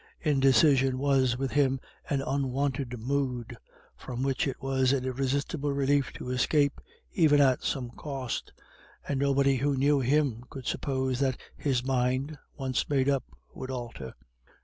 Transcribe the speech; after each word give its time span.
Indecision 0.23 0.97
was 0.97 1.37
with 1.37 1.51
him 1.51 1.79
an 2.09 2.23
unwonted 2.23 2.97
mood, 2.97 3.55
from 3.95 4.23
which 4.23 4.47
it 4.47 4.59
was 4.59 4.93
an 4.93 5.05
irresistible 5.05 5.71
relief 5.73 6.11
to 6.13 6.31
escape, 6.31 6.81
even 7.13 7.39
at 7.39 7.61
some 7.61 7.91
cost. 7.91 8.51
And 9.07 9.19
nobody 9.19 9.57
who 9.57 9.77
knew 9.77 9.99
him 9.99 10.43
could 10.49 10.65
suppose 10.65 11.19
that 11.19 11.39
his 11.55 11.83
mind, 11.85 12.39
once 12.57 12.89
made 12.89 13.09
up, 13.09 13.25
would 13.53 13.69
alter. 13.69 14.15